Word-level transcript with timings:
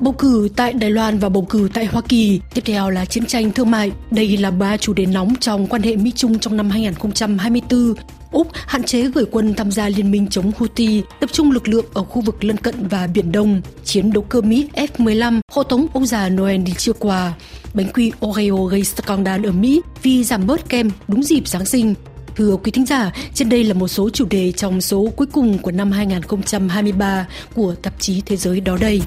Bầu 0.00 0.12
cử 0.12 0.48
tại 0.56 0.72
Đài 0.72 0.90
Loan 0.90 1.18
và 1.18 1.28
bầu 1.28 1.46
cử 1.50 1.68
tại 1.74 1.86
Hoa 1.86 2.02
Kỳ, 2.08 2.40
tiếp 2.54 2.62
theo 2.64 2.90
là 2.90 3.04
chiến 3.04 3.26
tranh 3.26 3.52
thương 3.52 3.70
mại. 3.70 3.92
Đây 4.10 4.36
là 4.36 4.50
ba 4.50 4.76
chủ 4.76 4.92
đề 4.92 5.06
nóng 5.06 5.34
trong 5.40 5.66
quan 5.66 5.82
hệ 5.82 5.96
Mỹ-Trung 5.96 6.38
trong 6.38 6.56
năm 6.56 6.70
2024. 6.70 7.94
Úc 8.32 8.48
hạn 8.52 8.82
chế 8.82 9.02
gửi 9.02 9.24
quân 9.30 9.54
tham 9.54 9.70
gia 9.70 9.88
liên 9.88 10.10
minh 10.10 10.26
chống 10.30 10.52
Houthi, 10.58 11.02
tập 11.20 11.30
trung 11.32 11.50
lực 11.50 11.68
lượng 11.68 11.84
ở 11.94 12.02
khu 12.02 12.22
vực 12.22 12.44
lân 12.44 12.56
cận 12.56 12.88
và 12.88 13.06
Biển 13.06 13.32
Đông. 13.32 13.60
Chiến 13.84 14.12
đấu 14.12 14.22
cơ 14.28 14.40
Mỹ 14.40 14.68
F-15 14.74 15.40
hộ 15.52 15.62
tống 15.62 15.86
ông 15.92 16.06
già 16.06 16.28
Noel 16.28 16.62
đi 16.62 16.72
chưa 16.78 16.92
qua. 16.92 17.32
Bánh 17.74 17.88
quy 17.94 18.12
Oreo 18.26 18.64
gây 18.64 18.84
scandal 18.84 19.46
ở 19.46 19.52
Mỹ 19.52 19.80
vì 20.02 20.24
giảm 20.24 20.46
bớt 20.46 20.68
kem 20.68 20.90
đúng 21.08 21.22
dịp 21.22 21.48
Giáng 21.48 21.66
sinh. 21.66 21.94
Thưa 22.36 22.56
quý 22.56 22.70
thính 22.70 22.86
giả, 22.86 23.12
trên 23.34 23.48
đây 23.48 23.64
là 23.64 23.74
một 23.74 23.88
số 23.88 24.10
chủ 24.10 24.26
đề 24.30 24.52
trong 24.52 24.80
số 24.80 25.08
cuối 25.16 25.26
cùng 25.32 25.58
của 25.58 25.70
năm 25.70 25.92
2023 25.92 27.26
của 27.54 27.74
tạp 27.82 28.00
chí 28.00 28.22
Thế 28.26 28.36
giới 28.36 28.60
đó 28.60 28.76
đây. 28.80 29.00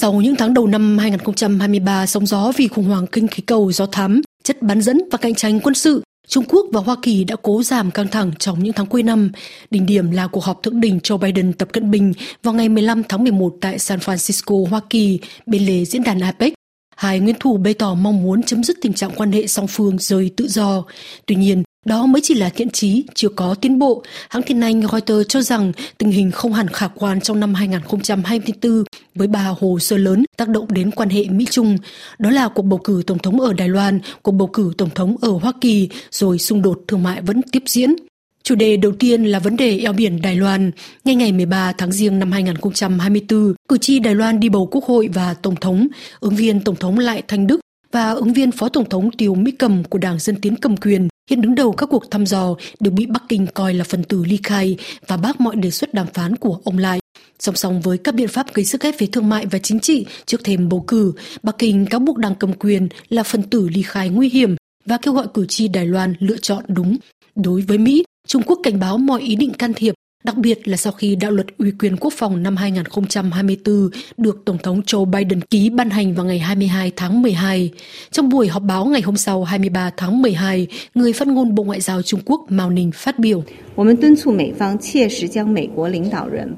Sau 0.00 0.12
những 0.12 0.36
tháng 0.36 0.54
đầu 0.54 0.66
năm 0.66 0.98
2023 0.98 2.06
sóng 2.06 2.26
gió 2.26 2.52
vì 2.56 2.68
khủng 2.68 2.84
hoảng 2.84 3.06
kinh 3.06 3.28
khí 3.28 3.42
cầu 3.42 3.72
gió 3.72 3.86
thám, 3.86 4.22
chất 4.44 4.62
bán 4.62 4.82
dẫn 4.82 5.00
và 5.10 5.18
cạnh 5.18 5.34
tranh 5.34 5.60
quân 5.60 5.74
sự, 5.74 6.02
Trung 6.28 6.44
Quốc 6.48 6.66
và 6.72 6.80
Hoa 6.80 6.96
Kỳ 7.02 7.24
đã 7.24 7.36
cố 7.42 7.62
giảm 7.62 7.90
căng 7.90 8.08
thẳng 8.08 8.32
trong 8.38 8.62
những 8.62 8.72
tháng 8.72 8.86
cuối 8.86 9.02
năm. 9.02 9.30
Đỉnh 9.70 9.86
điểm 9.86 10.10
là 10.10 10.26
cuộc 10.26 10.44
họp 10.44 10.62
thượng 10.62 10.80
đỉnh 10.80 10.98
Joe 10.98 11.18
Biden 11.18 11.52
Tập 11.52 11.68
Cận 11.72 11.90
Bình 11.90 12.12
vào 12.42 12.54
ngày 12.54 12.68
15 12.68 13.02
tháng 13.08 13.22
11 13.22 13.56
tại 13.60 13.78
San 13.78 13.98
Francisco, 13.98 14.68
Hoa 14.68 14.80
Kỳ, 14.90 15.18
bên 15.46 15.66
lề 15.66 15.84
diễn 15.84 16.02
đàn 16.02 16.20
APEC. 16.20 16.52
Hai 16.96 17.20
nguyên 17.20 17.36
thủ 17.40 17.56
bày 17.56 17.74
tỏ 17.74 17.94
mong 17.94 18.22
muốn 18.22 18.42
chấm 18.42 18.64
dứt 18.64 18.76
tình 18.82 18.92
trạng 18.92 19.10
quan 19.16 19.32
hệ 19.32 19.46
song 19.46 19.66
phương 19.68 19.98
rời 19.98 20.30
tự 20.36 20.48
do. 20.48 20.84
Tuy 21.26 21.34
nhiên, 21.34 21.62
đó 21.86 22.06
mới 22.06 22.20
chỉ 22.24 22.34
là 22.34 22.48
thiện 22.48 22.70
trí 22.70 23.04
chưa 23.14 23.28
có 23.28 23.54
tiến 23.54 23.78
bộ. 23.78 24.02
Hãng 24.30 24.42
tin 24.42 24.60
Anh 24.60 24.82
Reuters 24.92 25.28
cho 25.28 25.42
rằng 25.42 25.72
tình 25.98 26.10
hình 26.10 26.30
không 26.30 26.52
hẳn 26.52 26.68
khả 26.68 26.88
quan 26.88 27.20
trong 27.20 27.40
năm 27.40 27.54
2024 27.54 28.84
với 29.14 29.28
ba 29.28 29.54
hồ 29.60 29.78
sơ 29.78 29.96
lớn 29.96 30.24
tác 30.36 30.48
động 30.48 30.66
đến 30.72 30.90
quan 30.90 31.08
hệ 31.08 31.24
Mỹ-Trung. 31.24 31.78
Đó 32.18 32.30
là 32.30 32.48
cuộc 32.48 32.62
bầu 32.62 32.80
cử 32.84 33.02
tổng 33.06 33.18
thống 33.18 33.40
ở 33.40 33.52
Đài 33.52 33.68
Loan, 33.68 34.00
cuộc 34.22 34.32
bầu 34.32 34.48
cử 34.52 34.72
tổng 34.78 34.90
thống 34.94 35.16
ở 35.20 35.30
Hoa 35.30 35.52
Kỳ, 35.60 35.88
rồi 36.10 36.38
xung 36.38 36.62
đột 36.62 36.80
thương 36.88 37.02
mại 37.02 37.22
vẫn 37.22 37.42
tiếp 37.52 37.62
diễn. 37.66 37.94
Chủ 38.42 38.54
đề 38.54 38.76
đầu 38.76 38.92
tiên 38.92 39.24
là 39.24 39.38
vấn 39.38 39.56
đề 39.56 39.78
eo 39.78 39.92
biển 39.92 40.22
Đài 40.22 40.36
Loan. 40.36 40.70
Ngay 41.04 41.14
ngày 41.14 41.32
13 41.32 41.72
tháng 41.78 41.92
Giêng 41.92 42.18
năm 42.18 42.32
2024, 42.32 43.54
cử 43.68 43.78
tri 43.78 43.98
Đài 43.98 44.14
Loan 44.14 44.40
đi 44.40 44.48
bầu 44.48 44.68
quốc 44.70 44.84
hội 44.84 45.08
và 45.14 45.34
tổng 45.34 45.56
thống. 45.56 45.88
Ứng 46.20 46.36
viên 46.36 46.60
tổng 46.60 46.76
thống 46.76 46.98
Lại 46.98 47.22
Thanh 47.28 47.46
Đức 47.46 47.60
và 47.92 48.10
ứng 48.10 48.32
viên 48.32 48.52
phó 48.52 48.68
tổng 48.68 48.88
thống 48.88 49.10
Tiêu 49.10 49.34
Mỹ 49.34 49.50
Cầm 49.50 49.84
của 49.84 49.98
Đảng 49.98 50.18
Dân 50.18 50.36
Tiến 50.36 50.56
cầm 50.56 50.76
quyền 50.76 51.08
hiện 51.30 51.40
đứng 51.40 51.54
đầu 51.54 51.72
các 51.72 51.88
cuộc 51.92 52.10
thăm 52.10 52.26
dò 52.26 52.54
đều 52.80 52.92
bị 52.92 53.06
Bắc 53.06 53.22
Kinh 53.28 53.46
coi 53.54 53.74
là 53.74 53.84
phần 53.84 54.04
tử 54.04 54.24
ly 54.24 54.38
khai 54.42 54.76
và 55.06 55.16
bác 55.16 55.40
mọi 55.40 55.56
đề 55.56 55.70
xuất 55.70 55.94
đàm 55.94 56.06
phán 56.14 56.36
của 56.36 56.60
ông 56.64 56.78
Lại. 56.78 57.00
Song 57.38 57.56
song 57.56 57.80
với 57.80 57.98
các 57.98 58.14
biện 58.14 58.28
pháp 58.28 58.54
gây 58.54 58.64
sức 58.64 58.80
ép 58.80 58.94
về 58.98 59.06
thương 59.06 59.28
mại 59.28 59.46
và 59.46 59.58
chính 59.58 59.80
trị 59.80 60.06
trước 60.26 60.44
thềm 60.44 60.68
bầu 60.68 60.84
cử, 60.86 61.12
Bắc 61.42 61.58
Kinh 61.58 61.86
cáo 61.86 62.00
buộc 62.00 62.16
đảng 62.16 62.34
cầm 62.34 62.52
quyền 62.52 62.88
là 63.08 63.22
phần 63.22 63.42
tử 63.42 63.68
ly 63.68 63.82
khai 63.82 64.08
nguy 64.08 64.28
hiểm 64.28 64.56
và 64.86 64.96
kêu 65.02 65.14
gọi 65.14 65.26
cử 65.34 65.46
tri 65.46 65.68
Đài 65.68 65.86
Loan 65.86 66.14
lựa 66.18 66.38
chọn 66.38 66.64
đúng. 66.68 66.96
Đối 67.34 67.60
với 67.60 67.78
Mỹ, 67.78 68.04
Trung 68.26 68.42
Quốc 68.42 68.60
cảnh 68.62 68.80
báo 68.80 68.98
mọi 68.98 69.20
ý 69.20 69.36
định 69.36 69.52
can 69.52 69.74
thiệp 69.74 69.94
Đặc 70.24 70.36
biệt 70.36 70.68
là 70.68 70.76
sau 70.76 70.92
khi 70.92 71.16
đạo 71.16 71.30
luật 71.30 71.46
ủy 71.58 71.72
quyền 71.78 71.96
quốc 71.96 72.12
phòng 72.16 72.42
năm 72.42 72.56
2024 72.56 73.90
được 74.16 74.42
Tổng 74.44 74.58
thống 74.62 74.80
Joe 74.80 75.04
Biden 75.04 75.40
ký 75.40 75.70
ban 75.70 75.90
hành 75.90 76.14
vào 76.14 76.26
ngày 76.26 76.38
22 76.38 76.92
tháng 76.96 77.22
12. 77.22 77.70
Trong 78.10 78.28
buổi 78.28 78.48
họp 78.48 78.62
báo 78.62 78.84
ngày 78.84 79.00
hôm 79.00 79.16
sau 79.16 79.44
23 79.44 79.90
tháng 79.96 80.22
12, 80.22 80.66
người 80.94 81.12
phát 81.12 81.28
ngôn 81.28 81.54
Bộ 81.54 81.62
Ngoại 81.64 81.80
giao 81.80 82.02
Trung 82.02 82.20
Quốc 82.24 82.40
Mao 82.48 82.70
Ninh 82.70 82.90
phát 82.94 83.18
biểu. 83.18 83.44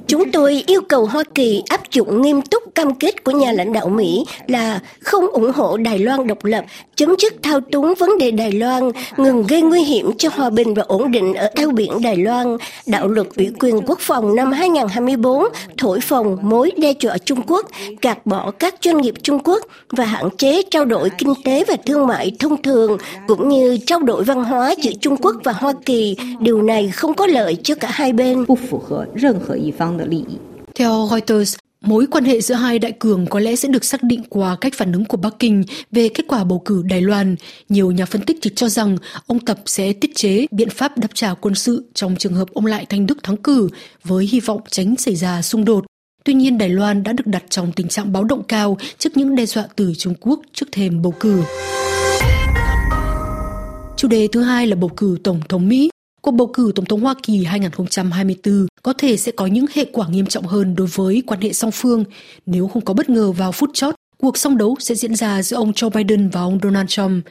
Chúng 0.07 0.33
tôi 0.33 0.65
yêu 0.67 0.81
cầu 0.89 1.07
Hoa 1.07 1.25
Kỳ 1.35 1.63
áp 1.69 1.81
dụng 1.93 2.23
nghiêm 2.23 2.43
túc 2.43 2.62
cam 2.75 2.95
kết 2.95 3.25
của 3.25 3.33
nhà 3.33 3.53
lãnh 3.53 3.73
đạo 3.73 3.89
Mỹ 3.89 4.25
là 4.47 4.81
không 5.01 5.27
ủng 5.27 5.53
hộ 5.55 5.77
Đài 5.77 5.99
Loan 5.99 6.27
độc 6.27 6.45
lập, 6.45 6.65
chấm 6.97 7.15
dứt 7.19 7.35
thao 7.43 7.61
túng 7.61 7.95
vấn 7.99 8.19
đề 8.19 8.31
Đài 8.31 8.53
Loan, 8.53 8.91
ngừng 9.17 9.47
gây 9.47 9.63
nguy 9.63 9.83
hiểm 9.83 10.11
cho 10.19 10.29
hòa 10.33 10.51
bình 10.51 10.75
và 10.75 10.83
ổn 10.83 11.11
định 11.11 11.35
ở 11.35 11.51
eo 11.55 11.71
biển 11.71 12.03
Đài 12.03 12.17
Loan, 12.17 12.57
đạo 12.87 13.09
luật 13.09 13.27
ủy 13.37 13.51
quyền 13.61 13.81
quốc 13.87 13.99
phòng 14.01 14.37
năm 14.37 14.53
2024 14.53 15.45
thổi 15.79 16.01
phồng 16.01 16.37
mối 16.43 16.71
đe 16.77 16.93
dọa 17.01 17.19
Trung 17.19 17.43
Quốc, 17.47 17.67
gạt 18.03 18.27
bỏ 18.27 18.51
các 18.51 18.75
doanh 18.83 19.01
nghiệp 19.01 19.15
Trung 19.23 19.39
Quốc 19.45 19.67
và 19.89 20.05
hạn 20.05 20.29
chế 20.39 20.63
trao 20.71 20.85
đổi 20.85 21.11
kinh 21.19 21.35
tế 21.45 21.65
và 21.69 21.77
thương 21.87 22.07
mại 22.07 22.33
thông 22.39 22.63
thường, 22.63 22.99
cũng 23.29 23.49
như 23.49 23.79
trao 23.87 24.01
đổi 24.01 24.25
văn 24.25 24.45
hóa 24.45 24.75
giữa 24.83 24.93
Trung 25.01 25.17
Quốc 25.17 25.37
và 25.45 25.53
Hoa 25.53 25.73
Kỳ. 25.85 26.17
Điều 26.41 26.63
này 26.63 26.91
không 26.95 27.15
có 27.15 27.27
lợi 27.27 27.57
cho 27.63 27.75
cả 27.75 27.89
hai 27.91 28.13
bên. 28.13 28.45
Theo 30.75 31.09
Reuters, 31.11 31.57
Mối 31.83 32.07
quan 32.11 32.25
hệ 32.25 32.41
giữa 32.41 32.55
hai 32.55 32.79
đại 32.79 32.93
cường 32.93 33.27
có 33.27 33.41
lẽ 33.41 33.57
sẽ 33.57 33.69
được 33.69 33.85
xác 33.85 34.03
định 34.03 34.23
qua 34.29 34.57
cách 34.61 34.75
phản 34.77 34.93
ứng 34.93 35.05
của 35.05 35.17
Bắc 35.17 35.39
Kinh 35.39 35.65
về 35.93 36.09
kết 36.09 36.25
quả 36.29 36.45
bầu 36.45 36.63
cử 36.65 36.83
Đài 36.83 37.01
Loan. 37.01 37.37
Nhiều 37.69 37.91
nhà 37.91 38.07
phân 38.07 38.23
tích 38.23 38.39
thì 38.43 38.51
cho 38.57 38.69
rằng 38.69 38.97
ông 39.27 39.41
Tập 39.41 39.59
sẽ 39.67 39.93
tiết 39.93 40.11
chế 40.15 40.47
biện 40.51 40.71
pháp 40.71 40.99
đáp 40.99 41.09
trả 41.15 41.35
quân 41.35 41.55
sự 41.55 41.85
trong 41.95 42.17
trường 42.17 42.35
hợp 42.35 42.49
ông 42.55 42.67
Lại 42.67 42.87
Thanh 42.89 43.07
Đức 43.07 43.23
thắng 43.23 43.37
cử 43.37 43.69
với 44.05 44.29
hy 44.33 44.41
vọng 44.41 44.61
tránh 44.71 44.97
xảy 44.97 45.17
ra 45.17 45.43
xung 45.43 45.65
đột. 45.65 45.85
Tuy 46.25 46.35
nhiên, 46.35 46.59
Đài 46.59 46.69
Loan 46.69 47.03
đã 47.03 47.13
được 47.13 47.27
đặt 47.27 47.45
trong 47.49 47.73
tình 47.73 47.89
trạng 47.89 48.13
báo 48.13 48.25
động 48.25 48.43
cao 48.43 48.79
trước 48.99 49.17
những 49.17 49.35
đe 49.35 49.47
dọa 49.47 49.67
từ 49.77 49.93
Trung 49.99 50.15
Quốc 50.21 50.41
trước 50.53 50.67
thềm 50.73 51.03
bầu 51.03 51.15
cử. 51.21 51.43
Chủ 53.97 54.09
đề 54.09 54.29
thứ 54.33 54.43
hai 54.43 54.67
là 54.67 54.77
bầu 54.77 54.91
cử 54.97 55.19
Tổng 55.25 55.41
thống 55.49 55.69
Mỹ. 55.69 55.91
Cuộc 56.23 56.31
bầu 56.31 56.47
cử 56.47 56.73
Tổng 56.75 56.87
thống 56.87 57.01
Hoa 57.01 57.15
Kỳ 57.23 57.45
2024 57.45 58.67
có 58.83 58.93
thể 58.93 59.17
sẽ 59.17 59.33
có 59.33 59.47
những 59.47 59.67
hệ 59.75 59.85
quả 59.93 60.09
nghiêm 60.09 60.27
trọng 60.27 60.47
hơn 60.47 60.75
đối 60.75 60.87
với 60.87 61.23
quan 61.27 61.41
hệ 61.41 61.53
song 61.53 61.71
phương 61.71 62.05
nếu 62.47 62.69
không 62.69 62.85
có 62.85 62.95
bất 62.95 63.11
ngờ 63.11 63.33
vào 63.33 63.53
phút 63.53 63.71
chót 63.75 63.95
cuộc 64.23 64.39
song 64.39 64.57
đấu 64.57 64.77
sẽ 64.81 64.95
diễn 64.95 65.15
ra 65.15 65.43
giữa 65.43 65.57
ông 65.57 65.73
Joe 65.73 65.91
Biden 65.91 66.29
và 66.29 66.41
ông 66.41 66.59
Donald 66.63 66.89
Trump. 66.89 67.25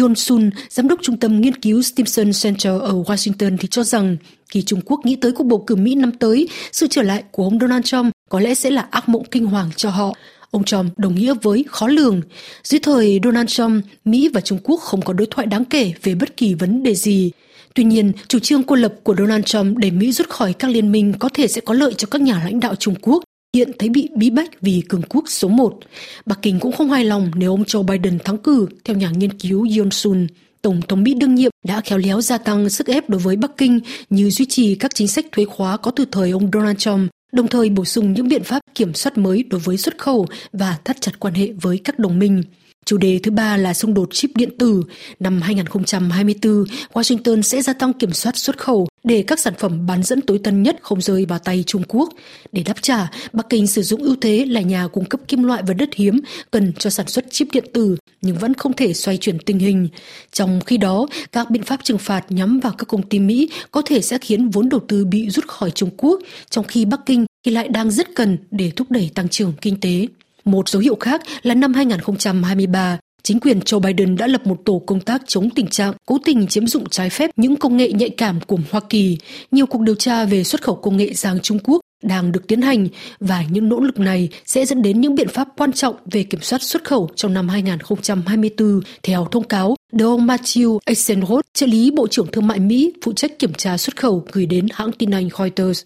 Yoon 0.00 0.14
Sun, 0.14 0.50
giám 0.68 0.88
đốc 0.88 0.98
trung 1.02 1.16
tâm 1.16 1.40
nghiên 1.40 1.54
cứu 1.54 1.82
Stimson 1.82 2.30
Center 2.42 2.80
ở 2.80 2.92
Washington 2.92 3.56
thì 3.60 3.68
cho 3.70 3.82
rằng 3.82 4.16
khi 4.50 4.62
Trung 4.62 4.80
Quốc 4.84 5.00
nghĩ 5.04 5.16
tới 5.16 5.32
cuộc 5.32 5.44
bầu 5.44 5.64
cử 5.66 5.76
Mỹ 5.76 5.94
năm 5.94 6.12
tới, 6.12 6.48
sự 6.72 6.86
trở 6.90 7.02
lại 7.02 7.22
của 7.30 7.44
ông 7.44 7.58
Donald 7.60 7.84
Trump 7.84 8.12
có 8.28 8.40
lẽ 8.40 8.54
sẽ 8.54 8.70
là 8.70 8.86
ác 8.90 9.08
mộng 9.08 9.24
kinh 9.30 9.46
hoàng 9.46 9.70
cho 9.76 9.90
họ. 9.90 10.12
Ông 10.50 10.64
Trump 10.64 10.98
đồng 10.98 11.14
nghĩa 11.14 11.34
với 11.42 11.64
khó 11.68 11.86
lường. 11.86 12.20
Dưới 12.64 12.80
thời 12.80 13.20
Donald 13.24 13.48
Trump, 13.48 13.84
Mỹ 14.04 14.28
và 14.34 14.40
Trung 14.40 14.58
Quốc 14.64 14.80
không 14.80 15.02
có 15.02 15.12
đối 15.12 15.26
thoại 15.30 15.46
đáng 15.46 15.64
kể 15.64 15.92
về 16.02 16.14
bất 16.14 16.36
kỳ 16.36 16.54
vấn 16.54 16.82
đề 16.82 16.94
gì. 16.94 17.30
Tuy 17.74 17.84
nhiên, 17.84 18.12
chủ 18.28 18.38
trương 18.38 18.62
cô 18.62 18.76
lập 18.76 18.94
của 19.02 19.14
Donald 19.18 19.44
Trump 19.44 19.78
để 19.78 19.90
Mỹ 19.90 20.12
rút 20.12 20.28
khỏi 20.28 20.52
các 20.52 20.70
liên 20.70 20.92
minh 20.92 21.12
có 21.18 21.28
thể 21.34 21.48
sẽ 21.48 21.60
có 21.60 21.74
lợi 21.74 21.94
cho 21.94 22.08
các 22.10 22.20
nhà 22.20 22.42
lãnh 22.44 22.60
đạo 22.60 22.74
Trung 22.74 22.94
Quốc 23.02 23.22
hiện 23.56 23.70
thấy 23.78 23.88
bị 23.88 24.08
bí 24.14 24.30
bách 24.30 24.60
vì 24.60 24.82
cường 24.88 25.02
quốc 25.08 25.24
số 25.28 25.48
1. 25.48 25.78
Bắc 26.26 26.38
Kinh 26.42 26.60
cũng 26.60 26.72
không 26.72 26.90
hài 26.90 27.04
lòng 27.04 27.30
nếu 27.34 27.50
ông 27.50 27.62
Joe 27.62 27.82
Biden 27.82 28.18
thắng 28.18 28.38
cử, 28.38 28.66
theo 28.84 28.96
nhà 28.96 29.10
nghiên 29.10 29.32
cứu 29.32 29.66
Yoon 29.76 29.90
Sun. 29.90 30.26
Tổng 30.62 30.80
thống 30.88 31.02
Mỹ 31.02 31.14
đương 31.14 31.34
nhiệm 31.34 31.50
đã 31.64 31.80
khéo 31.80 31.98
léo 31.98 32.20
gia 32.20 32.38
tăng 32.38 32.70
sức 32.70 32.86
ép 32.86 33.10
đối 33.10 33.20
với 33.20 33.36
Bắc 33.36 33.56
Kinh 33.56 33.80
như 34.10 34.30
duy 34.30 34.46
trì 34.46 34.74
các 34.74 34.94
chính 34.94 35.08
sách 35.08 35.26
thuế 35.32 35.44
khóa 35.44 35.76
có 35.76 35.90
từ 35.90 36.04
thời 36.12 36.30
ông 36.30 36.50
Donald 36.52 36.78
Trump, 36.78 37.10
đồng 37.32 37.48
thời 37.48 37.70
bổ 37.70 37.84
sung 37.84 38.12
những 38.12 38.28
biện 38.28 38.44
pháp 38.44 38.60
kiểm 38.78 38.94
soát 38.94 39.18
mới 39.18 39.42
đối 39.42 39.60
với 39.60 39.76
xuất 39.76 39.98
khẩu 39.98 40.26
và 40.52 40.76
thắt 40.84 41.00
chặt 41.00 41.20
quan 41.20 41.34
hệ 41.34 41.52
với 41.60 41.80
các 41.84 41.98
đồng 41.98 42.18
minh. 42.18 42.42
Chủ 42.84 42.96
đề 42.96 43.20
thứ 43.22 43.30
ba 43.30 43.56
là 43.56 43.74
xung 43.74 43.94
đột 43.94 44.08
chip 44.12 44.30
điện 44.34 44.58
tử. 44.58 44.82
Năm 45.20 45.40
2024, 45.42 46.64
Washington 46.92 47.42
sẽ 47.42 47.62
gia 47.62 47.72
tăng 47.72 47.92
kiểm 47.92 48.12
soát 48.12 48.36
xuất 48.36 48.58
khẩu 48.58 48.88
để 49.04 49.24
các 49.26 49.40
sản 49.40 49.54
phẩm 49.58 49.86
bán 49.86 50.02
dẫn 50.02 50.20
tối 50.20 50.40
tân 50.44 50.62
nhất 50.62 50.76
không 50.82 51.00
rơi 51.00 51.24
vào 51.24 51.38
tay 51.38 51.64
Trung 51.66 51.82
Quốc. 51.88 52.08
Để 52.52 52.62
đáp 52.62 52.74
trả, 52.80 53.10
Bắc 53.32 53.48
Kinh 53.48 53.66
sử 53.66 53.82
dụng 53.82 54.02
ưu 54.02 54.16
thế 54.20 54.44
là 54.44 54.60
nhà 54.60 54.88
cung 54.88 55.04
cấp 55.04 55.20
kim 55.28 55.42
loại 55.42 55.62
và 55.66 55.74
đất 55.74 55.94
hiếm 55.94 56.20
cần 56.50 56.72
cho 56.78 56.90
sản 56.90 57.06
xuất 57.06 57.24
chip 57.30 57.48
điện 57.52 57.64
tử 57.72 57.96
nhưng 58.22 58.36
vẫn 58.36 58.54
không 58.54 58.72
thể 58.72 58.94
xoay 58.94 59.16
chuyển 59.16 59.38
tình 59.38 59.58
hình. 59.58 59.88
Trong 60.32 60.60
khi 60.66 60.76
đó, 60.76 61.06
các 61.32 61.50
biện 61.50 61.62
pháp 61.62 61.80
trừng 61.84 61.98
phạt 61.98 62.24
nhắm 62.28 62.60
vào 62.60 62.72
các 62.78 62.88
công 62.88 63.02
ty 63.02 63.18
Mỹ 63.18 63.50
có 63.70 63.82
thể 63.86 64.00
sẽ 64.00 64.18
khiến 64.18 64.48
vốn 64.48 64.68
đầu 64.68 64.80
tư 64.88 65.04
bị 65.04 65.30
rút 65.30 65.46
khỏi 65.46 65.70
Trung 65.70 65.90
Quốc, 65.96 66.20
trong 66.50 66.64
khi 66.64 66.84
Bắc 66.84 67.00
Kinh 67.06 67.26
thì 67.46 67.52
lại 67.52 67.68
đang 67.68 67.90
rất 67.90 68.14
cần 68.14 68.38
để 68.50 68.70
thúc 68.76 68.90
đẩy 68.90 69.10
tăng 69.14 69.28
trưởng 69.28 69.52
kinh 69.60 69.80
tế. 69.80 70.06
Một 70.44 70.68
dấu 70.68 70.82
hiệu 70.82 70.96
khác 71.00 71.22
là 71.42 71.54
năm 71.54 71.74
2023, 71.74 72.98
chính 73.22 73.40
quyền 73.40 73.58
Joe 73.58 73.80
Biden 73.80 74.16
đã 74.16 74.26
lập 74.26 74.46
một 74.46 74.58
tổ 74.64 74.82
công 74.86 75.00
tác 75.00 75.22
chống 75.26 75.50
tình 75.50 75.66
trạng 75.66 75.92
cố 76.06 76.18
tình 76.24 76.46
chiếm 76.46 76.66
dụng 76.66 76.88
trái 76.88 77.10
phép 77.10 77.30
những 77.36 77.56
công 77.56 77.76
nghệ 77.76 77.92
nhạy 77.92 78.10
cảm 78.10 78.40
của 78.40 78.58
Hoa 78.70 78.80
Kỳ. 78.88 79.18
Nhiều 79.50 79.66
cuộc 79.66 79.80
điều 79.80 79.94
tra 79.94 80.24
về 80.24 80.44
xuất 80.44 80.62
khẩu 80.62 80.74
công 80.74 80.96
nghệ 80.96 81.14
sang 81.14 81.40
Trung 81.40 81.58
Quốc 81.64 81.80
đang 82.02 82.32
được 82.32 82.46
tiến 82.46 82.62
hành 82.62 82.88
và 83.20 83.44
những 83.50 83.68
nỗ 83.68 83.80
lực 83.80 83.98
này 83.98 84.28
sẽ 84.46 84.66
dẫn 84.66 84.82
đến 84.82 85.00
những 85.00 85.14
biện 85.14 85.28
pháp 85.28 85.48
quan 85.56 85.72
trọng 85.72 85.96
về 86.10 86.22
kiểm 86.22 86.40
soát 86.40 86.62
xuất 86.62 86.84
khẩu 86.84 87.10
trong 87.16 87.34
năm 87.34 87.48
2024, 87.48 88.80
theo 89.02 89.28
thông 89.30 89.44
cáo 89.44 89.76
được 89.92 90.06
ông 90.06 90.26
Matthew 90.26 90.78
Eisenhower, 90.86 91.40
trợ 91.54 91.66
lý 91.66 91.90
Bộ 91.90 92.06
trưởng 92.06 92.26
Thương 92.32 92.46
mại 92.46 92.58
Mỹ 92.58 92.92
phụ 93.02 93.12
trách 93.12 93.38
kiểm 93.38 93.52
tra 93.52 93.78
xuất 93.78 93.96
khẩu 93.96 94.24
gửi 94.32 94.46
đến 94.46 94.66
hãng 94.72 94.92
tin 94.92 95.10
Anh 95.10 95.28
Reuters. 95.38 95.82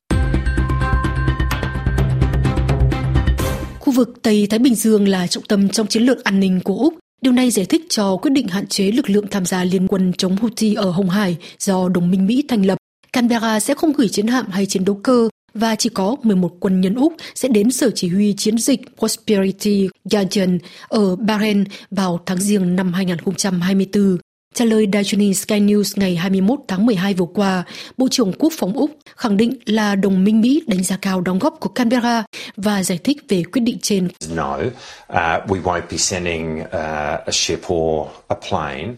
Khu 3.92 3.96
vực 3.96 4.22
Tây 4.22 4.46
Thái 4.50 4.58
Bình 4.58 4.74
Dương 4.74 5.08
là 5.08 5.26
trọng 5.26 5.44
tâm 5.44 5.68
trong 5.68 5.86
chiến 5.86 6.02
lược 6.02 6.24
an 6.24 6.40
ninh 6.40 6.60
của 6.64 6.74
Úc. 6.74 6.94
Điều 7.22 7.32
này 7.32 7.50
giải 7.50 7.66
thích 7.66 7.86
cho 7.88 8.16
quyết 8.16 8.30
định 8.30 8.48
hạn 8.48 8.66
chế 8.66 8.90
lực 8.90 9.10
lượng 9.10 9.26
tham 9.30 9.46
gia 9.46 9.64
liên 9.64 9.88
quân 9.88 10.12
chống 10.18 10.36
Houthi 10.36 10.74
ở 10.74 10.90
Hồng 10.90 11.10
Hải 11.10 11.36
do 11.58 11.88
đồng 11.88 12.10
minh 12.10 12.26
Mỹ 12.26 12.44
thành 12.48 12.66
lập. 12.66 12.78
Canberra 13.12 13.60
sẽ 13.60 13.74
không 13.74 13.92
gửi 13.92 14.08
chiến 14.08 14.26
hạm 14.26 14.46
hay 14.50 14.66
chiến 14.66 14.84
đấu 14.84 15.00
cơ 15.02 15.28
và 15.54 15.74
chỉ 15.74 15.88
có 15.88 16.16
11 16.22 16.56
quân 16.60 16.80
nhân 16.80 16.94
Úc 16.94 17.14
sẽ 17.34 17.48
đến 17.48 17.70
sở 17.70 17.90
chỉ 17.94 18.08
huy 18.08 18.34
chiến 18.36 18.58
dịch 18.58 18.80
Prosperity 18.98 19.88
Guardian 20.10 20.58
ở 20.88 21.16
Bahrain 21.16 21.64
vào 21.90 22.20
tháng 22.26 22.38
Giêng 22.40 22.76
năm 22.76 22.92
2024. 22.92 24.18
Trả 24.54 24.64
lời 24.64 24.86
đài 24.86 25.04
truyền 25.04 25.20
hình 25.20 25.34
Sky 25.34 25.60
News 25.60 25.92
ngày 25.96 26.16
21 26.16 26.58
tháng 26.68 26.86
12 26.86 27.14
vừa 27.14 27.26
qua, 27.34 27.64
Bộ 27.96 28.08
trưởng 28.10 28.32
Quốc 28.38 28.52
phòng 28.58 28.72
Úc 28.72 28.90
khẳng 29.16 29.36
định 29.36 29.58
là 29.66 29.94
đồng 29.94 30.24
minh 30.24 30.40
Mỹ 30.40 30.62
đánh 30.66 30.82
giá 30.82 30.96
cao 31.02 31.20
đóng 31.20 31.38
góp 31.38 31.54
của 31.60 31.68
Canberra 31.68 32.24
và 32.56 32.82
giải 32.82 32.98
thích 32.98 33.16
về 33.28 33.42
quyết 33.52 33.62
định 33.62 33.78
trên. 33.82 34.08
No, 34.34 34.56
uh, 34.56 34.70
we 35.46 35.62
won't 35.62 35.80
be 35.90 35.96
sending 35.96 36.60
uh, 36.60 36.72
a 37.26 37.32
ship 37.32 37.72
or 37.72 38.08
a 38.28 38.36
plane. 38.48 38.88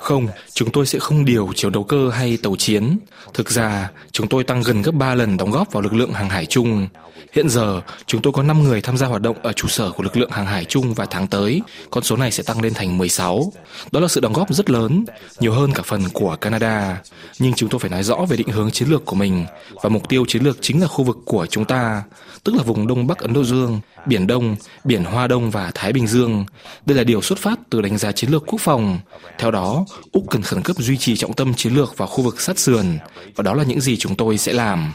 Không, 0.00 0.28
chúng 0.52 0.70
tôi 0.70 0.86
sẽ 0.86 0.98
không 0.98 1.24
điều 1.24 1.48
chiến 1.54 1.72
đấu 1.72 1.84
cơ 1.84 2.10
hay 2.10 2.38
tàu 2.42 2.56
chiến. 2.56 2.98
Thực 3.34 3.50
ra, 3.50 3.90
chúng 4.12 4.28
tôi 4.28 4.44
tăng 4.44 4.62
gần 4.62 4.82
gấp 4.82 4.92
3 4.94 5.14
lần 5.14 5.36
đóng 5.36 5.50
góp 5.50 5.72
vào 5.72 5.82
lực 5.82 5.94
lượng 5.94 6.12
hàng 6.12 6.28
hải 6.28 6.46
chung. 6.46 6.88
Hiện 7.32 7.48
giờ, 7.48 7.80
chúng 8.06 8.22
tôi 8.22 8.32
có 8.32 8.42
5 8.42 8.62
người 8.62 8.80
tham 8.80 8.96
gia 8.96 9.06
hoạt 9.06 9.22
động 9.22 9.36
ở 9.42 9.52
trụ 9.52 9.68
sở 9.68 9.90
của 9.90 10.02
lực 10.02 10.16
lượng 10.16 10.30
hàng 10.30 10.46
hải 10.46 10.64
chung 10.64 10.94
và 10.94 11.06
tháng 11.10 11.26
tới, 11.26 11.62
con 11.90 12.04
số 12.04 12.16
này 12.16 12.32
sẽ 12.32 12.42
tăng 12.42 12.62
lên 12.62 12.74
thành 12.74 12.98
16. 12.98 13.52
Đó 13.92 14.00
là 14.00 14.08
sự 14.08 14.20
đóng 14.20 14.32
góp 14.32 14.54
rất 14.54 14.70
lớn, 14.70 14.97
nhiều 15.40 15.52
hơn 15.52 15.72
cả 15.72 15.82
phần 15.86 16.02
của 16.12 16.36
Canada. 16.40 17.00
Nhưng 17.38 17.54
chúng 17.54 17.68
tôi 17.68 17.78
phải 17.78 17.90
nói 17.90 18.02
rõ 18.02 18.16
về 18.28 18.36
định 18.36 18.48
hướng 18.48 18.70
chiến 18.70 18.88
lược 18.88 19.04
của 19.04 19.16
mình, 19.16 19.46
và 19.82 19.88
mục 19.88 20.08
tiêu 20.08 20.24
chiến 20.28 20.42
lược 20.42 20.58
chính 20.60 20.80
là 20.80 20.86
khu 20.86 21.04
vực 21.04 21.16
của 21.24 21.46
chúng 21.46 21.64
ta, 21.64 22.02
tức 22.44 22.54
là 22.54 22.62
vùng 22.62 22.86
Đông 22.86 23.06
Bắc 23.06 23.18
Ấn 23.18 23.32
Độ 23.32 23.44
Dương, 23.44 23.80
Biển 24.06 24.26
Đông, 24.26 24.56
Biển 24.84 25.04
Hoa 25.04 25.26
Đông 25.26 25.50
và 25.50 25.70
Thái 25.74 25.92
Bình 25.92 26.06
Dương. 26.06 26.44
Đây 26.86 26.98
là 26.98 27.04
điều 27.04 27.22
xuất 27.22 27.38
phát 27.38 27.58
từ 27.70 27.82
đánh 27.82 27.98
giá 27.98 28.12
chiến 28.12 28.30
lược 28.30 28.46
quốc 28.46 28.60
phòng. 28.60 28.98
Theo 29.38 29.50
đó, 29.50 29.84
Úc 30.12 30.24
cần 30.30 30.42
khẩn 30.42 30.62
cấp 30.62 30.76
duy 30.78 30.96
trì 30.96 31.16
trọng 31.16 31.32
tâm 31.32 31.54
chiến 31.54 31.74
lược 31.74 31.96
vào 31.96 32.08
khu 32.08 32.24
vực 32.24 32.40
sát 32.40 32.58
sườn, 32.58 32.98
và 33.36 33.42
đó 33.42 33.54
là 33.54 33.64
những 33.64 33.80
gì 33.80 33.96
chúng 33.96 34.16
tôi 34.16 34.38
sẽ 34.38 34.52
làm. 34.52 34.92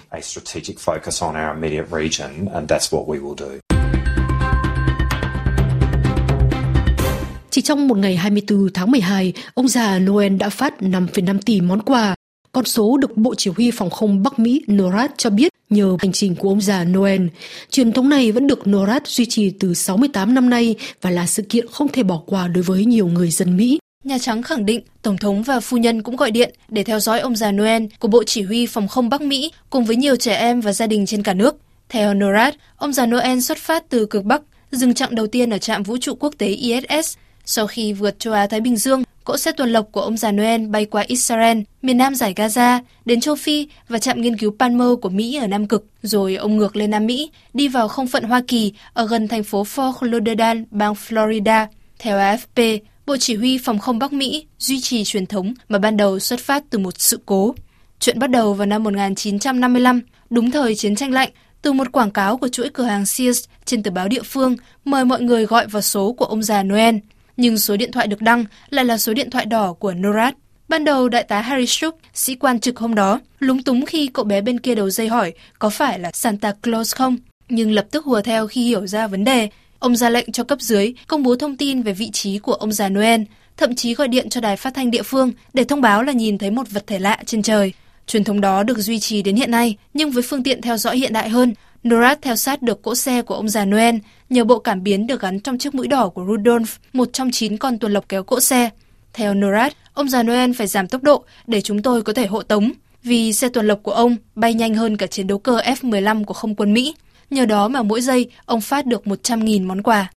Chỉ 7.54 7.62
trong 7.62 7.88
một 7.88 7.98
ngày 7.98 8.16
24 8.16 8.70
tháng 8.74 8.92
12, 8.92 9.34
ông 9.54 9.68
già 9.68 10.00
Noel 10.00 10.36
đã 10.36 10.50
phát 10.50 10.74
5,5 10.82 11.40
tỷ 11.46 11.62
món 11.62 11.82
quà. 11.82 12.16
Con 12.52 12.66
số 12.66 12.98
được 12.98 13.18
Bộ 13.18 13.36
Chỉ 13.36 13.52
huy 13.56 13.72
Phòng 13.72 13.90
không 13.90 14.24
Bắc 14.24 14.40
Mỹ 14.40 14.62
NORAD 14.68 15.12
cho 15.18 15.30
biết 15.30 15.54
nhờ 15.70 15.98
hành 16.00 16.12
trình 16.12 16.36
của 16.36 16.50
ông 16.50 16.62
già 16.62 16.84
Noel. 16.84 17.28
Truyền 17.70 17.92
thống 17.92 18.10
này 18.10 18.32
vẫn 18.32 18.48
được 18.48 18.68
NORAD 18.68 19.02
duy 19.06 19.26
trì 19.26 19.50
từ 19.50 19.74
68 19.74 20.34
năm 20.34 20.50
nay 20.50 20.76
và 21.02 21.10
là 21.10 21.28
sự 21.28 21.44
kiện 21.50 21.68
không 21.72 21.88
thể 21.88 22.04
bỏ 22.04 22.22
qua 22.26 22.48
đối 22.48 22.64
với 22.64 22.86
nhiều 22.86 23.08
người 23.08 23.30
dân 23.30 23.58
Mỹ. 23.58 23.80
Nhà 24.04 24.18
Trắng 24.18 24.44
khẳng 24.44 24.66
định 24.66 24.82
Tổng 25.02 25.18
thống 25.18 25.44
và 25.44 25.60
phu 25.60 25.78
nhân 25.78 26.04
cũng 26.04 26.16
gọi 26.16 26.32
điện 26.32 26.56
để 26.70 26.84
theo 26.84 27.00
dõi 27.00 27.20
ông 27.20 27.36
già 27.36 27.52
Noel 27.52 27.84
của 28.00 28.08
Bộ 28.08 28.24
Chỉ 28.24 28.42
huy 28.42 28.66
Phòng 28.66 28.88
không 28.88 29.10
Bắc 29.10 29.22
Mỹ 29.22 29.52
cùng 29.70 29.86
với 29.86 29.96
nhiều 29.96 30.16
trẻ 30.16 30.36
em 30.36 30.62
và 30.62 30.74
gia 30.74 30.88
đình 30.88 31.06
trên 31.06 31.24
cả 31.24 31.34
nước. 31.34 31.56
Theo 31.90 32.14
NORAD, 32.14 32.54
ông 32.78 32.94
già 32.94 33.06
Noel 33.06 33.40
xuất 33.40 33.58
phát 33.58 33.90
từ 33.90 34.06
cực 34.06 34.24
Bắc, 34.24 34.42
dừng 34.72 34.94
chặng 34.94 35.16
đầu 35.16 35.28
tiên 35.28 35.50
ở 35.50 35.58
trạm 35.58 35.84
vũ 35.84 35.98
trụ 35.98 36.16
quốc 36.20 36.34
tế 36.38 36.48
ISS. 36.48 37.18
Sau 37.46 37.68
khi 37.68 37.94
vượt 37.94 38.20
châu 38.20 38.34
Á-Thái 38.34 38.62
Bình 38.62 38.78
Dương, 38.78 39.04
cỗ 39.24 39.38
xe 39.38 39.52
tuần 39.52 39.70
lộc 39.70 39.92
của 39.92 40.02
ông 40.02 40.18
già 40.18 40.32
Noel 40.32 40.68
bay 40.68 40.86
qua 40.86 41.04
Israel, 41.08 41.60
miền 41.82 41.98
nam 41.98 42.16
giải 42.16 42.34
Gaza, 42.34 42.80
đến 43.06 43.20
châu 43.20 43.36
Phi 43.36 43.68
và 43.90 44.00
trạm 44.00 44.22
nghiên 44.22 44.38
cứu 44.38 44.56
Palmer 44.60 44.88
của 45.02 45.10
Mỹ 45.10 45.36
ở 45.36 45.48
Nam 45.48 45.68
Cực. 45.68 45.86
Rồi 46.02 46.36
ông 46.36 46.58
ngược 46.58 46.76
lên 46.76 46.92
Nam 46.92 47.06
Mỹ, 47.06 47.32
đi 47.54 47.68
vào 47.68 47.88
không 47.88 48.08
phận 48.08 48.24
Hoa 48.24 48.42
Kỳ 48.48 48.74
ở 48.94 49.08
gần 49.08 49.28
thành 49.28 49.44
phố 49.44 49.64
Fort 49.64 49.94
Lauderdale, 50.02 50.64
bang 50.72 50.94
Florida. 50.94 51.68
Theo 52.00 52.18
AFP, 52.18 52.80
Bộ 53.06 53.18
Chỉ 53.18 53.36
huy 53.36 53.58
Phòng 53.58 53.80
không 53.80 54.00
Bắc 54.00 54.14
Mỹ 54.14 54.46
duy 54.60 54.82
trì 54.82 55.04
truyền 55.04 55.26
thống 55.26 55.54
mà 55.70 55.80
ban 55.80 55.98
đầu 55.98 56.20
xuất 56.20 56.40
phát 56.40 56.64
từ 56.70 56.80
một 56.80 56.94
sự 56.98 57.20
cố. 57.26 57.56
Chuyện 58.00 58.20
bắt 58.20 58.30
đầu 58.30 58.54
vào 58.54 58.66
năm 58.66 58.84
1955, 58.84 60.02
đúng 60.30 60.52
thời 60.52 60.76
chiến 60.76 60.96
tranh 60.96 61.12
lạnh, 61.12 61.30
từ 61.62 61.74
một 61.74 61.92
quảng 61.92 62.12
cáo 62.12 62.38
của 62.38 62.48
chuỗi 62.48 62.70
cửa 62.70 62.84
hàng 62.84 63.06
Sears 63.06 63.44
trên 63.66 63.84
tờ 63.84 63.92
báo 63.92 64.08
địa 64.08 64.24
phương 64.24 64.56
mời 64.86 65.06
mọi 65.06 65.22
người 65.22 65.46
gọi 65.46 65.68
vào 65.68 65.82
số 65.82 66.14
của 66.14 66.26
ông 66.26 66.44
già 66.44 66.64
Noel. 66.64 66.96
Nhưng 67.38 67.58
số 67.58 67.78
điện 67.78 67.92
thoại 67.92 68.08
được 68.08 68.22
đăng 68.22 68.46
lại 68.70 68.86
là 68.86 68.98
số 68.98 69.14
điện 69.14 69.30
thoại 69.30 69.46
đỏ 69.46 69.74
của 69.74 69.94
NORAD. 69.94 70.34
Ban 70.68 70.84
đầu 70.84 71.10
đại 71.10 71.24
tá 71.24 71.42
Harry 71.42 71.66
Shuk, 71.66 71.98
sĩ 72.14 72.36
quan 72.36 72.60
trực 72.60 72.80
hôm 72.80 72.96
đó, 72.96 73.20
lúng 73.40 73.64
túng 73.64 73.86
khi 73.86 74.08
cậu 74.08 74.26
bé 74.26 74.42
bên 74.42 74.60
kia 74.60 74.76
đầu 74.76 74.90
dây 74.90 75.08
hỏi 75.08 75.34
có 75.60 75.70
phải 75.70 76.00
là 76.00 76.12
Santa 76.14 76.52
Claus 76.52 76.96
không, 76.96 77.18
nhưng 77.50 77.72
lập 77.72 77.86
tức 77.92 78.06
hùa 78.06 78.22
theo 78.22 78.48
khi 78.48 78.64
hiểu 78.66 78.88
ra 78.88 79.08
vấn 79.08 79.24
đề. 79.24 79.50
Ông 79.80 79.96
ra 79.96 80.10
lệnh 80.10 80.32
cho 80.32 80.44
cấp 80.44 80.62
dưới 80.62 80.94
công 81.08 81.24
bố 81.24 81.36
thông 81.36 81.58
tin 81.58 81.82
về 81.82 81.94
vị 81.94 82.10
trí 82.14 82.40
của 82.40 82.54
ông 82.54 82.72
già 82.72 82.90
Noel, 82.90 83.22
thậm 83.58 83.76
chí 83.76 83.94
gọi 83.94 84.08
điện 84.08 84.30
cho 84.30 84.42
đài 84.42 84.58
phát 84.58 84.74
thanh 84.74 84.92
địa 84.92 85.04
phương 85.04 85.32
để 85.54 85.64
thông 85.64 85.82
báo 85.82 86.04
là 86.04 86.12
nhìn 86.12 86.38
thấy 86.38 86.52
một 86.52 86.68
vật 86.70 86.88
thể 86.88 87.00
lạ 87.00 87.20
trên 87.26 87.42
trời. 87.42 87.74
Truyền 88.08 88.24
thống 88.24 88.42
đó 88.42 88.64
được 88.64 88.78
duy 88.78 89.00
trì 89.00 89.22
đến 89.22 89.36
hiện 89.36 89.52
nay, 89.52 89.78
nhưng 89.94 90.12
với 90.12 90.24
phương 90.24 90.44
tiện 90.44 90.62
theo 90.62 90.78
dõi 90.78 90.98
hiện 90.98 91.14
đại 91.14 91.30
hơn, 91.30 91.54
NORAD 91.84 92.18
theo 92.22 92.36
sát 92.36 92.62
được 92.62 92.82
cỗ 92.82 92.96
xe 92.96 93.22
của 93.22 93.36
ông 93.36 93.50
già 93.50 93.66
Noel 93.66 93.96
nhờ 94.34 94.44
bộ 94.44 94.60
cảm 94.60 94.84
biến 94.84 95.08
được 95.08 95.22
gắn 95.22 95.40
trong 95.40 95.58
chiếc 95.58 95.76
mũi 95.76 95.88
đỏ 95.88 96.10
của 96.10 96.24
Rudolf, 96.24 96.78
một 96.94 97.10
trong 97.14 97.32
chín 97.32 97.58
con 97.58 97.80
tuần 97.80 97.94
lộc 97.94 98.10
kéo 98.10 98.24
cỗ 98.24 98.40
xe. 98.40 98.70
Theo 99.14 99.34
NORAD, 99.34 99.72
ông 99.94 100.10
già 100.10 100.24
Noel 100.24 100.52
phải 100.52 100.68
giảm 100.68 100.88
tốc 100.88 101.04
độ 101.04 101.24
để 101.48 101.62
chúng 101.62 101.82
tôi 101.82 102.02
có 102.02 102.14
thể 102.14 102.26
hộ 102.26 102.44
tống, 102.44 102.72
vì 103.04 103.34
xe 103.34 103.50
tuần 103.50 103.68
lộc 103.68 103.84
của 103.84 103.92
ông 103.92 104.16
bay 104.36 104.54
nhanh 104.54 104.76
hơn 104.76 104.98
cả 104.98 105.08
chiến 105.08 105.28
đấu 105.28 105.38
cơ 105.38 105.58
F-15 105.58 106.24
của 106.24 106.34
không 106.34 106.56
quân 106.56 106.74
Mỹ. 106.74 106.96
Nhờ 107.30 107.46
đó 107.46 107.68
mà 107.68 107.84
mỗi 107.84 108.02
giây 108.02 108.32
ông 108.46 108.62
phát 108.62 108.86
được 108.86 109.04
100.000 109.06 109.68
món 109.68 109.82
quà. 109.82 110.12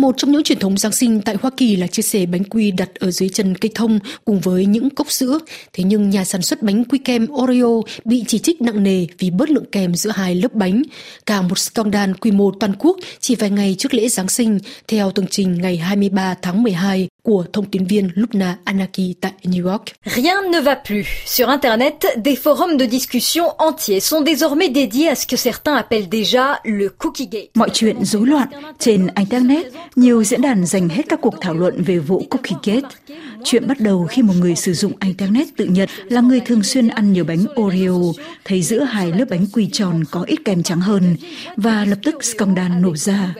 Một 0.00 0.14
trong 0.16 0.32
những 0.32 0.42
truyền 0.42 0.58
thống 0.58 0.78
Giáng 0.78 0.92
sinh 0.92 1.20
tại 1.20 1.36
Hoa 1.42 1.50
Kỳ 1.56 1.76
là 1.76 1.86
chia 1.86 2.02
sẻ 2.02 2.26
bánh 2.26 2.44
quy 2.44 2.70
đặt 2.70 2.94
ở 2.94 3.10
dưới 3.10 3.28
chân 3.28 3.54
cây 3.54 3.70
thông 3.74 3.98
cùng 4.24 4.40
với 4.40 4.66
những 4.66 4.90
cốc 4.90 5.10
sữa. 5.10 5.38
Thế 5.72 5.84
nhưng 5.84 6.10
nhà 6.10 6.24
sản 6.24 6.42
xuất 6.42 6.62
bánh 6.62 6.84
quy 6.84 6.98
kem 6.98 7.26
Oreo 7.32 7.82
bị 8.04 8.24
chỉ 8.26 8.38
trích 8.38 8.62
nặng 8.62 8.82
nề 8.82 9.06
vì 9.18 9.30
bớt 9.30 9.50
lượng 9.50 9.64
kem 9.72 9.94
giữa 9.94 10.10
hai 10.10 10.34
lớp 10.34 10.54
bánh. 10.54 10.82
Cả 11.26 11.42
một 11.42 11.58
scandal 11.58 12.10
quy 12.20 12.30
mô 12.30 12.50
toàn 12.50 12.72
quốc 12.78 12.96
chỉ 13.20 13.34
vài 13.34 13.50
ngày 13.50 13.74
trước 13.78 13.94
lễ 13.94 14.08
Giáng 14.08 14.28
sinh, 14.28 14.58
theo 14.88 15.10
tường 15.10 15.26
trình 15.30 15.58
ngày 15.62 15.76
23 15.76 16.34
tháng 16.42 16.62
12 16.62 17.08
của 17.22 17.44
thông 17.52 17.64
tin 17.64 17.86
viên 17.86 18.08
Lupna 18.14 18.56
Anaki 18.64 19.14
tại 19.20 19.32
New 19.44 19.70
York. 19.70 19.82
Rien 20.04 20.50
ne 20.52 20.60
va 20.60 20.74
plus. 20.74 21.06
Sur 21.26 21.48
Internet, 21.48 21.94
des 22.24 22.38
forums 22.38 22.78
de 22.78 22.86
discussion 22.86 23.44
entiers 23.58 24.00
sont 24.00 24.24
désormais 24.24 24.68
dédiés 24.74 25.08
à 25.08 25.14
ce 25.14 25.26
que 25.26 25.36
certains 25.36 25.74
appellent 25.74 26.08
déjà 26.10 26.54
le 26.64 26.88
cookie 26.98 27.28
gate. 27.30 27.48
Mọi 27.54 27.68
chuyện 27.72 28.04
rối 28.04 28.26
loạn. 28.26 28.48
Trên 28.78 29.06
Internet, 29.16 29.66
nhiều 29.96 30.24
diễn 30.24 30.42
đàn 30.42 30.66
dành 30.66 30.88
hết 30.88 31.02
các 31.08 31.20
cuộc 31.22 31.34
thảo 31.40 31.54
luận 31.54 31.82
về 31.82 31.98
vụ 31.98 32.26
cookie 32.30 32.56
gate. 32.64 33.16
Chuyện 33.44 33.68
bắt 33.68 33.80
đầu 33.80 34.06
khi 34.10 34.22
một 34.22 34.34
người 34.40 34.56
sử 34.56 34.74
dụng 34.74 34.92
Internet 35.00 35.46
tự 35.56 35.64
nhận 35.64 35.88
là 36.08 36.20
người 36.20 36.40
thường 36.40 36.62
xuyên 36.62 36.88
ăn 36.88 37.12
nhiều 37.12 37.24
bánh 37.24 37.44
Oreo, 37.60 38.12
thấy 38.44 38.62
giữa 38.62 38.84
hai 38.84 39.12
lớp 39.12 39.24
bánh 39.30 39.46
quy 39.52 39.68
tròn 39.72 40.04
có 40.10 40.24
ít 40.26 40.38
kem 40.44 40.62
trắng 40.62 40.80
hơn, 40.80 41.16
và 41.56 41.84
lập 41.84 41.98
tức 42.02 42.24
scandal 42.24 42.70
nổ 42.80 42.96
ra. 42.96 43.34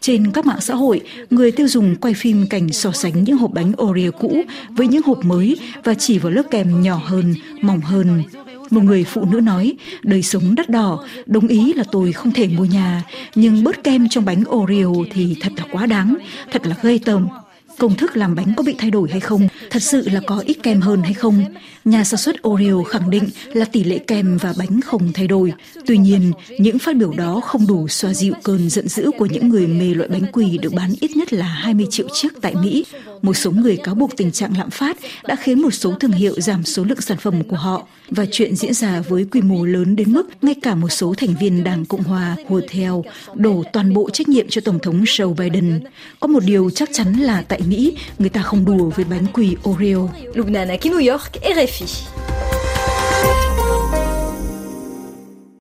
Trên 0.00 0.32
các 0.32 0.46
mạng 0.46 0.60
xã 0.60 0.74
hội, 0.74 1.00
người 1.30 1.52
tiêu 1.52 1.68
dùng 1.68 1.96
quay 1.96 2.14
phim 2.14 2.46
cảnh 2.46 2.72
so 2.72 2.92
sánh 2.92 3.24
những 3.24 3.38
hộp 3.38 3.50
bánh 3.52 3.72
Oreo 3.82 4.12
cũ 4.12 4.42
với 4.70 4.88
những 4.88 5.02
hộp 5.02 5.24
mới 5.24 5.56
và 5.84 5.94
chỉ 5.94 6.18
vào 6.18 6.32
lớp 6.32 6.42
kem 6.50 6.82
nhỏ 6.82 7.00
hơn, 7.04 7.34
mỏng 7.62 7.80
hơn. 7.80 8.22
Một 8.70 8.82
người 8.82 9.04
phụ 9.04 9.24
nữ 9.24 9.40
nói, 9.40 9.76
đời 10.02 10.22
sống 10.22 10.54
đắt 10.54 10.68
đỏ, 10.68 11.04
đồng 11.26 11.46
ý 11.46 11.72
là 11.72 11.84
tôi 11.92 12.12
không 12.12 12.32
thể 12.32 12.48
mua 12.48 12.64
nhà, 12.64 13.02
nhưng 13.34 13.64
bớt 13.64 13.84
kem 13.84 14.08
trong 14.08 14.24
bánh 14.24 14.44
Oreo 14.50 14.94
thì 15.12 15.36
thật 15.40 15.52
là 15.56 15.64
quá 15.72 15.86
đáng, 15.86 16.16
thật 16.52 16.66
là 16.66 16.76
gây 16.82 16.98
tởm. 16.98 17.28
Công 17.78 17.94
thức 17.94 18.16
làm 18.16 18.34
bánh 18.34 18.54
có 18.56 18.62
bị 18.62 18.74
thay 18.78 18.90
đổi 18.90 19.10
hay 19.10 19.20
không? 19.20 19.48
Thật 19.70 19.82
sự 19.82 20.08
là 20.12 20.20
có 20.26 20.42
ít 20.46 20.56
kem 20.62 20.80
hơn 20.80 21.02
hay 21.02 21.14
không? 21.14 21.44
Nhà 21.84 22.04
sản 22.04 22.20
xuất 22.20 22.48
Oreo 22.48 22.82
khẳng 22.82 23.10
định 23.10 23.24
là 23.46 23.64
tỷ 23.64 23.84
lệ 23.84 23.98
kem 23.98 24.36
và 24.36 24.54
bánh 24.58 24.80
không 24.80 25.12
thay 25.12 25.26
đổi. 25.26 25.52
Tuy 25.86 25.98
nhiên, 25.98 26.32
những 26.58 26.78
phát 26.78 26.96
biểu 26.96 27.12
đó 27.12 27.40
không 27.40 27.66
đủ 27.66 27.88
xoa 27.88 28.14
dịu 28.14 28.34
cơn 28.42 28.70
giận 28.70 28.88
dữ 28.88 29.10
của 29.18 29.26
những 29.26 29.48
người 29.48 29.66
mê 29.66 29.94
loại 29.94 30.08
bánh 30.08 30.26
quỳ 30.32 30.58
được 30.58 30.72
bán 30.72 30.92
ít 31.00 31.16
nhất 31.16 31.32
là 31.32 31.46
20 31.46 31.86
triệu 31.90 32.08
chiếc 32.12 32.28
tại 32.40 32.54
Mỹ. 32.54 32.84
Một 33.22 33.34
số 33.34 33.50
người 33.50 33.76
cáo 33.76 33.94
buộc 33.94 34.16
tình 34.16 34.32
trạng 34.32 34.58
lạm 34.58 34.70
phát 34.70 34.96
đã 35.24 35.36
khiến 35.36 35.62
một 35.62 35.70
số 35.70 35.94
thương 36.00 36.12
hiệu 36.12 36.34
giảm 36.40 36.64
số 36.64 36.84
lượng 36.84 37.00
sản 37.00 37.18
phẩm 37.18 37.44
của 37.44 37.56
họ 37.56 37.86
và 38.10 38.26
chuyện 38.32 38.56
diễn 38.56 38.74
ra 38.74 39.00
với 39.08 39.26
quy 39.32 39.40
mô 39.40 39.64
lớn 39.64 39.96
đến 39.96 40.12
mức 40.12 40.28
ngay 40.42 40.54
cả 40.62 40.74
một 40.74 40.88
số 40.88 41.14
thành 41.16 41.34
viên 41.40 41.64
Đảng 41.64 41.86
Cộng 41.86 42.02
hòa 42.02 42.36
hùa 42.46 42.60
theo 42.68 43.04
đổ 43.34 43.62
toàn 43.72 43.94
bộ 43.94 44.10
trách 44.10 44.28
nhiệm 44.28 44.46
cho 44.48 44.60
Tổng 44.60 44.78
thống 44.78 45.04
Joe 45.04 45.34
Biden. 45.34 45.80
Có 46.20 46.28
một 46.28 46.42
điều 46.46 46.70
chắc 46.70 46.88
chắn 46.92 47.12
là 47.12 47.42
tại 47.48 47.60
Mỹ, 47.68 47.96
người 48.18 48.28
ta 48.28 48.42
không 48.42 48.64
đùa 48.64 48.90
với 48.90 49.04
bánh 49.04 49.26
quỳ 49.32 49.56
Oreo. 49.68 50.10
Lubnana 50.34 50.74
à, 50.74 50.76
New 50.82 51.12
York, 51.12 51.32
RFI. 51.42 52.45